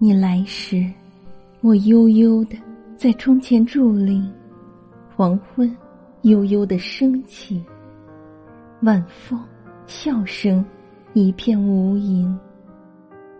[0.00, 0.88] 你来时，
[1.60, 2.56] 我悠悠的
[2.96, 4.22] 在窗前伫立，
[5.16, 5.76] 黄昏
[6.22, 7.60] 悠悠的升起，
[8.82, 9.36] 晚风
[9.88, 10.64] 笑声
[11.14, 12.32] 一片无垠，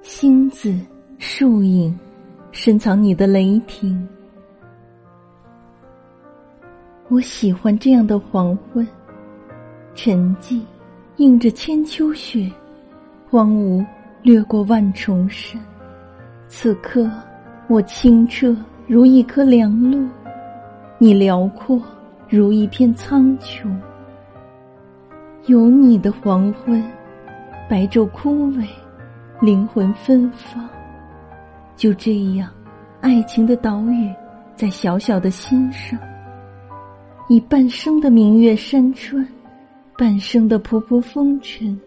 [0.02, 0.76] 星子
[1.18, 1.96] 树影
[2.50, 4.08] 深藏你的雷霆。
[7.06, 8.84] 我喜欢这样的黄昏，
[9.94, 10.60] 沉寂，
[11.18, 12.50] 映着千秋雪，
[13.30, 13.86] 荒芜
[14.22, 15.56] 掠过万重山。
[16.50, 17.08] 此刻，
[17.68, 20.08] 我清澈如一颗凉露，
[20.98, 21.80] 你辽阔
[22.26, 23.68] 如一片苍穹。
[25.46, 26.82] 有你的黄昏，
[27.68, 28.66] 白昼枯萎，
[29.42, 30.66] 灵魂芬芳。
[31.76, 32.50] 就这样，
[33.02, 34.10] 爱情的岛屿
[34.56, 35.98] 在小小的心上。
[37.28, 39.26] 以半生的明月山川，
[39.98, 41.78] 半生的仆仆风尘，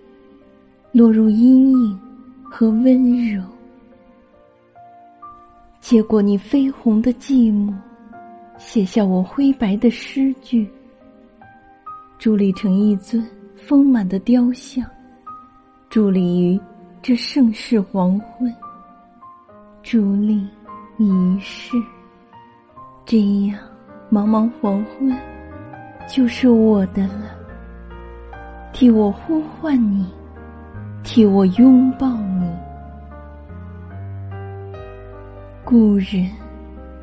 [0.92, 2.00] 落入阴影
[2.44, 3.42] 和温柔。
[5.92, 7.74] 接过你绯红的寂寞，
[8.58, 10.66] 写下我灰白的诗句，
[12.18, 13.22] 伫立成一尊
[13.58, 14.86] 丰满的雕像，
[15.90, 16.58] 伫立于
[17.02, 18.50] 这盛世黄昏，
[19.84, 20.48] 伫立
[20.98, 21.76] 一世。
[23.06, 23.60] 这样
[24.10, 25.14] 茫茫黄昏。
[26.08, 27.36] 就是我的了，
[28.72, 30.08] 替我呼唤你，
[31.04, 32.31] 替我拥抱你。
[35.72, 36.30] 故人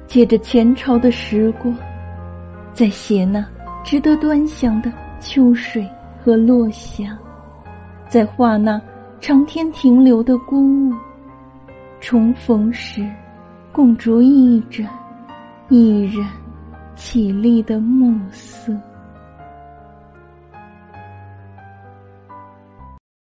[0.06, 1.74] 借着前朝的时光，
[2.74, 3.42] 在写那
[3.82, 5.88] 值得端详的秋水
[6.22, 7.16] 和落霞，
[8.10, 8.78] 在画那
[9.20, 10.94] 长天停留的孤鹜。
[11.98, 13.02] 重逢时，
[13.72, 14.86] 共酌一盏，
[15.70, 16.22] 一人
[16.94, 18.70] 绮丽的暮色。